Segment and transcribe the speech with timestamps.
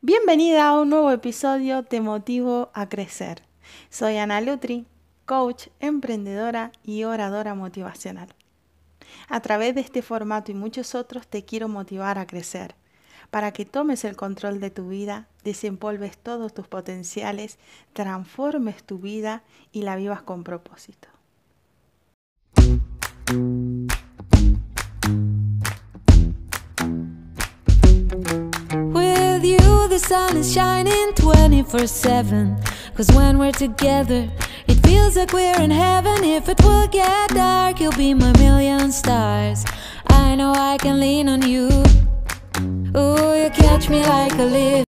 [0.00, 3.42] Bienvenida a un nuevo episodio Te Motivo a Crecer.
[3.88, 4.86] Soy Ana Lutri,
[5.24, 8.28] coach, emprendedora y oradora motivacional.
[9.28, 12.74] A través de este formato y muchos otros te quiero motivar a crecer,
[13.30, 17.58] para que tomes el control de tu vida, desempolves todos tus potenciales,
[17.94, 19.42] transformes tu vida
[19.72, 21.13] y la vivas con propósito.
[29.88, 32.56] The sun is shining 24 7.
[32.94, 34.30] Cause when we're together,
[34.66, 36.24] it feels like we're in heaven.
[36.24, 39.64] If it will get dark, you'll be my million stars.
[40.08, 41.68] I know I can lean on you.
[42.96, 44.84] Ooh, you catch me like a leaf.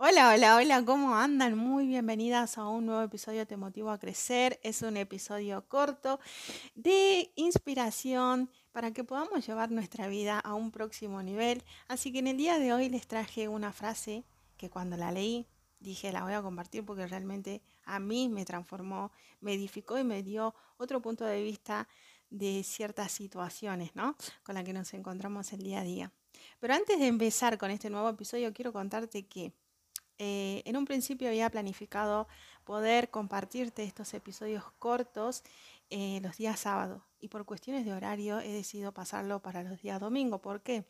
[0.00, 1.58] Hola, hola, hola, ¿cómo andan?
[1.58, 4.58] Muy bienvenidas a un nuevo episodio Te Motivo a Crecer.
[4.62, 6.20] Es un episodio corto
[6.74, 11.64] de inspiración para que podamos llevar nuestra vida a un próximo nivel.
[11.88, 14.24] Así que en el día de hoy les traje una frase
[14.58, 15.46] que cuando la leí
[15.80, 20.22] dije la voy a compartir porque realmente a mí me transformó, me edificó y me
[20.22, 21.88] dio otro punto de vista
[22.30, 24.16] de ciertas situaciones, ¿no?
[24.42, 26.12] Con las que nos encontramos el día a día.
[26.60, 29.52] Pero antes de empezar con este nuevo episodio, quiero contarte que
[30.18, 32.26] eh, en un principio había planificado
[32.64, 35.44] poder compartirte estos episodios cortos
[35.90, 40.00] eh, los días sábados y por cuestiones de horario he decidido pasarlo para los días
[40.00, 40.42] domingo.
[40.42, 40.84] ¿Por qué?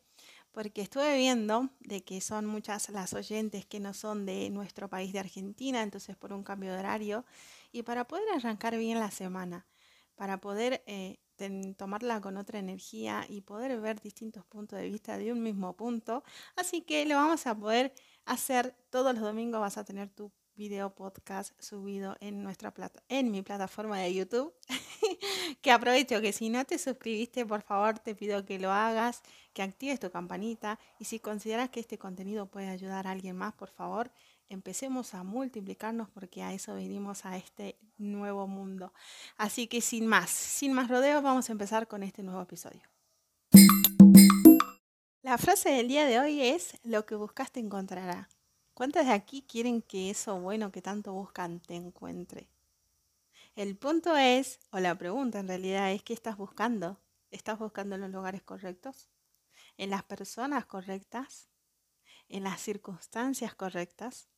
[0.51, 5.13] Porque estuve viendo de que son muchas las oyentes que no son de nuestro país
[5.13, 7.25] de Argentina, entonces por un cambio de horario,
[7.71, 9.67] y para poder arrancar bien la semana,
[10.15, 11.19] para poder eh,
[11.77, 16.23] tomarla con otra energía y poder ver distintos puntos de vista de un mismo punto,
[16.55, 17.93] así que lo vamos a poder
[18.25, 23.31] hacer todos los domingos, vas a tener tu video podcast subido en nuestra plata, en
[23.31, 24.53] mi plataforma de YouTube.
[25.61, 29.21] que aprovecho que si no te suscribiste, por favor, te pido que lo hagas,
[29.53, 33.53] que actives tu campanita y si consideras que este contenido puede ayudar a alguien más,
[33.53, 34.11] por favor,
[34.49, 38.91] empecemos a multiplicarnos porque a eso venimos a este nuevo mundo.
[39.37, 42.81] Así que sin más, sin más rodeos, vamos a empezar con este nuevo episodio.
[45.21, 48.27] La frase del día de hoy es, lo que buscaste encontrará.
[48.79, 52.47] ¿Cuántos de aquí quieren que eso bueno que tanto buscan te encuentre?
[53.57, 56.97] El punto es, o la pregunta en realidad es, ¿qué estás buscando?
[57.29, 59.09] ¿Estás buscando en los lugares correctos?
[59.75, 61.49] ¿En las personas correctas?
[62.29, 64.29] ¿En las circunstancias correctas?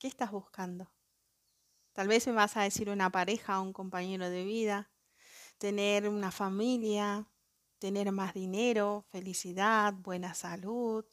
[0.00, 0.90] ¿Qué estás buscando?
[1.92, 4.90] Tal vez me vas a decir una pareja, un compañero de vida,
[5.58, 7.28] tener una familia,
[7.78, 11.04] tener más dinero, felicidad, buena salud,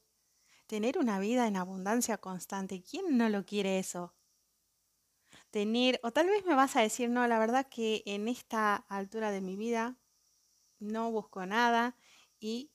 [0.68, 2.82] tener una vida en abundancia constante.
[2.84, 4.14] ¿Quién no lo quiere eso?
[5.52, 9.32] Tener, o tal vez me vas a decir, no, la verdad que en esta altura
[9.32, 9.98] de mi vida
[10.80, 11.96] no busco nada
[12.40, 12.72] y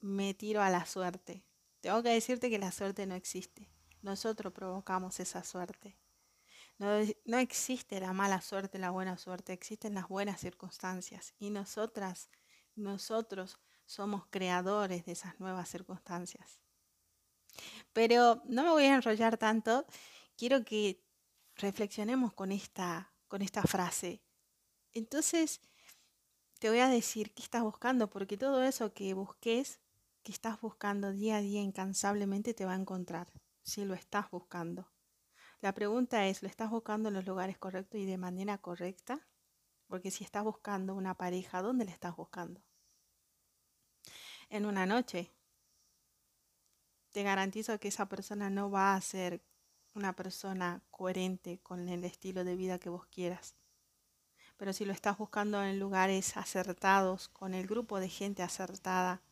[0.00, 1.44] me tiro a la suerte.
[1.80, 3.70] Tengo que decirte que la suerte no existe.
[4.02, 5.98] Nosotros provocamos esa suerte.
[6.78, 6.86] No,
[7.24, 11.34] no, existe la mala suerte, la buena suerte, existen las buenas circunstancias.
[11.38, 12.30] Y nosotras,
[12.76, 16.60] nosotros somos creadores de esas nuevas circunstancias.
[17.92, 19.86] Pero no me voy a enrollar tanto.
[20.36, 21.02] Quiero que
[21.56, 24.22] reflexionemos con esta, con esta frase.
[24.92, 25.60] Entonces,
[26.58, 29.80] te voy a decir qué estás buscando, porque todo eso que busques,
[30.22, 33.32] que estás buscando día a día incansablemente, te va a encontrar,
[33.62, 34.90] si lo estás buscando.
[35.60, 39.26] La pregunta es, ¿lo estás buscando en los lugares correctos y de manera correcta?
[39.86, 42.60] Porque si estás buscando una pareja, ¿dónde la estás buscando?
[44.50, 45.32] En una noche,
[47.12, 49.40] te garantizo que esa persona no va a ser
[49.94, 53.54] una persona coherente con el estilo de vida que vos quieras.
[54.56, 59.22] Pero si lo estás buscando en lugares acertados, con el grupo de gente acertada,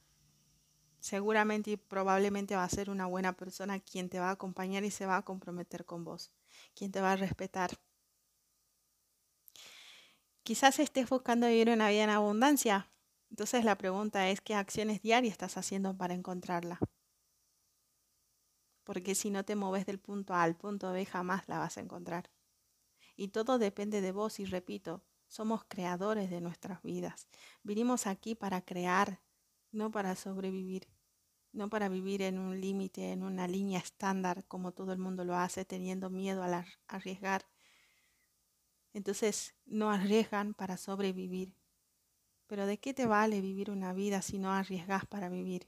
[1.00, 4.90] seguramente y probablemente va a ser una buena persona quien te va a acompañar y
[4.90, 6.30] se va a comprometer con vos,
[6.74, 7.70] quien te va a respetar.
[10.42, 12.88] Quizás estés buscando vivir una vida en abundancia.
[13.30, 16.78] Entonces la pregunta es, ¿qué acciones diarias estás haciendo para encontrarla?
[18.86, 21.80] Porque si no te moves del punto A al punto B jamás la vas a
[21.80, 22.30] encontrar.
[23.16, 27.26] Y todo depende de vos y repito, somos creadores de nuestras vidas.
[27.64, 29.20] Vinimos aquí para crear,
[29.72, 30.86] no para sobrevivir,
[31.50, 35.34] no para vivir en un límite, en una línea estándar como todo el mundo lo
[35.34, 37.44] hace, teniendo miedo a arriesgar.
[38.92, 41.56] Entonces no arriesgan para sobrevivir.
[42.46, 45.66] Pero ¿de qué te vale vivir una vida si no arriesgas para vivir?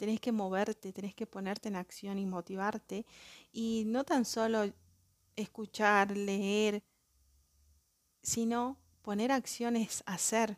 [0.00, 3.04] Tenés que moverte, tenés que ponerte en acción y motivarte.
[3.52, 4.72] Y no tan solo
[5.36, 6.82] escuchar, leer,
[8.22, 10.56] sino poner acciones hacer.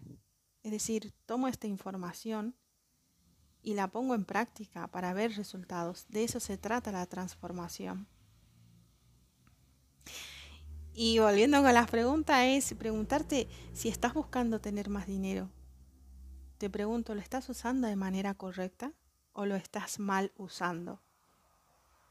[0.62, 2.54] Es decir, tomo esta información
[3.62, 6.06] y la pongo en práctica para ver resultados.
[6.08, 8.06] De eso se trata la transformación.
[10.94, 15.50] Y volviendo con las preguntas es preguntarte si estás buscando tener más dinero.
[16.58, 18.92] Te pregunto, ¿lo estás usando de manera correcta
[19.32, 21.00] o lo estás mal usando?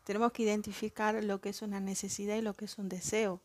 [0.04, 3.42] Tenemos que identificar lo que es una necesidad y lo que es un deseo.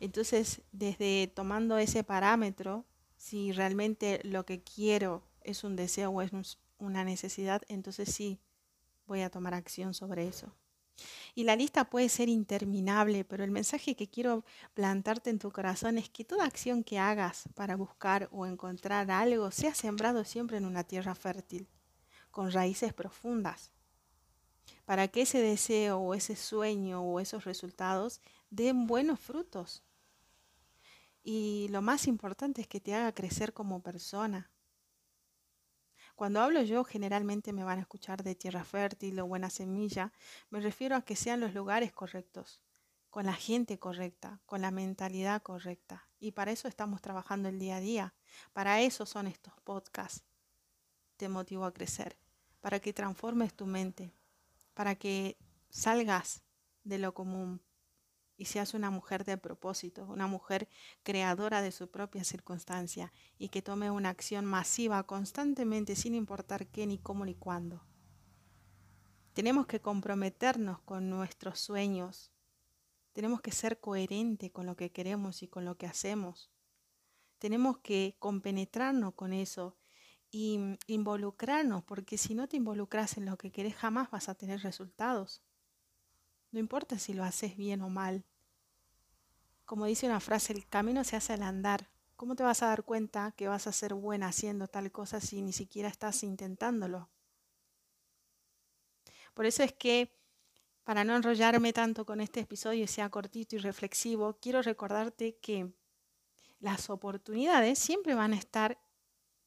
[0.00, 2.84] Entonces, desde tomando ese parámetro,
[3.16, 8.40] si realmente lo que quiero es un deseo o es una necesidad, entonces sí
[9.06, 10.54] voy a tomar acción sobre eso.
[11.34, 14.44] Y la lista puede ser interminable, pero el mensaje que quiero
[14.74, 19.50] plantarte en tu corazón es que toda acción que hagas para buscar o encontrar algo
[19.50, 21.68] sea sembrado siempre en una tierra fértil,
[22.30, 23.70] con raíces profundas,
[24.84, 28.20] para que ese deseo o ese sueño o esos resultados
[28.50, 29.82] den buenos frutos.
[31.22, 34.50] Y lo más importante es que te haga crecer como persona,
[36.20, 40.12] cuando hablo yo, generalmente me van a escuchar de tierra fértil o buena semilla.
[40.50, 42.60] Me refiero a que sean los lugares correctos,
[43.08, 46.10] con la gente correcta, con la mentalidad correcta.
[46.18, 48.14] Y para eso estamos trabajando el día a día.
[48.52, 50.22] Para eso son estos podcasts.
[51.16, 52.18] Te motivo a crecer,
[52.60, 54.12] para que transformes tu mente,
[54.74, 55.38] para que
[55.70, 56.42] salgas
[56.84, 57.62] de lo común,
[58.40, 60.66] y seas una mujer de propósito, una mujer
[61.02, 66.86] creadora de su propia circunstancia y que tome una acción masiva constantemente sin importar qué,
[66.86, 67.84] ni cómo, ni cuándo.
[69.34, 72.32] Tenemos que comprometernos con nuestros sueños.
[73.12, 76.50] Tenemos que ser coherentes con lo que queremos y con lo que hacemos.
[77.38, 79.76] Tenemos que compenetrarnos con eso
[80.30, 84.62] y involucrarnos, porque si no te involucras en lo que querés jamás vas a tener
[84.62, 85.42] resultados.
[86.52, 88.24] No importa si lo haces bien o mal.
[89.70, 91.88] Como dice una frase, el camino se hace al andar.
[92.16, 95.42] ¿Cómo te vas a dar cuenta que vas a ser buena haciendo tal cosa si
[95.42, 97.08] ni siquiera estás intentándolo?
[99.32, 100.12] Por eso es que,
[100.82, 105.72] para no enrollarme tanto con este episodio y sea cortito y reflexivo, quiero recordarte que
[106.58, 108.76] las oportunidades siempre van a estar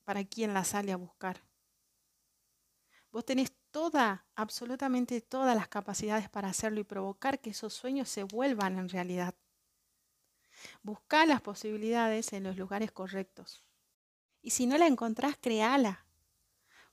[0.05, 1.43] para quien las sale a buscar.
[3.11, 8.23] Vos tenés toda, absolutamente todas las capacidades para hacerlo y provocar que esos sueños se
[8.23, 9.35] vuelvan en realidad.
[10.81, 13.63] Busca las posibilidades en los lugares correctos.
[14.41, 16.05] Y si no la encontrás, créala.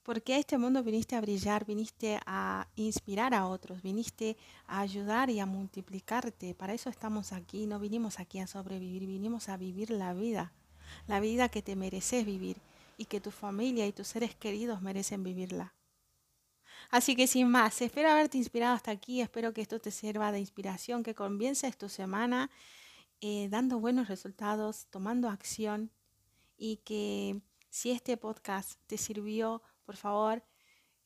[0.02, 4.36] Porque a este mundo viniste a brillar, viniste a inspirar a otros, viniste
[4.66, 6.54] a ayudar y a multiplicarte.
[6.54, 7.66] Para eso estamos aquí.
[7.66, 10.52] No vinimos aquí a sobrevivir, vinimos a vivir la vida.
[11.06, 12.56] La vida que te mereces vivir
[12.96, 15.74] y que tu familia y tus seres queridos merecen vivirla.
[16.90, 20.40] Así que sin más, espero haberte inspirado hasta aquí, espero que esto te sirva de
[20.40, 22.50] inspiración, que comiences tu semana
[23.20, 25.90] eh, dando buenos resultados, tomando acción
[26.56, 27.40] y que
[27.70, 30.42] si este podcast te sirvió, por favor,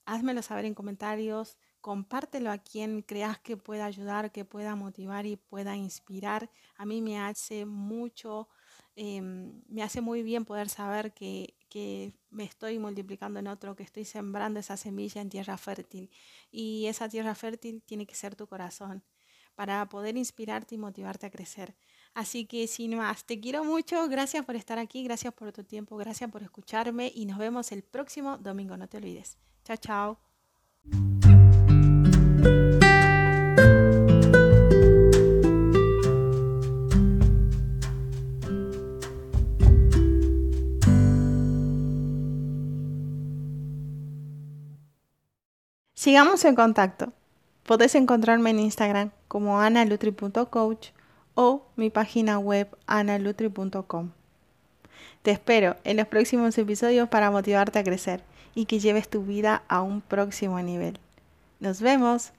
[0.04, 5.36] házmelo saber en comentarios, compártelo a quien creas que pueda ayudar, que pueda motivar y
[5.36, 6.50] pueda inspirar.
[6.76, 8.48] A mí me hace mucho,
[8.96, 13.82] em, me hace muy bien poder saber que, que me estoy multiplicando en otro, que
[13.82, 16.10] estoy sembrando esa semilla en tierra fértil.
[16.50, 19.02] Y esa tierra fértil tiene que ser tu corazón
[19.54, 21.74] para poder inspirarte y motivarte a crecer.
[22.14, 25.96] Así que sin más, te quiero mucho, gracias por estar aquí, gracias por tu tiempo,
[25.96, 29.36] gracias por escucharme y nos vemos el próximo domingo, no te olvides.
[29.64, 30.18] Chao, chao.
[45.94, 47.12] Sigamos en contacto.
[47.64, 50.90] Podés encontrarme en Instagram como analutri.coach
[51.34, 54.10] o mi página web analutri.com.
[55.22, 58.22] Te espero en los próximos episodios para motivarte a crecer
[58.54, 60.98] y que lleves tu vida a un próximo nivel.
[61.60, 62.32] Nos vemos.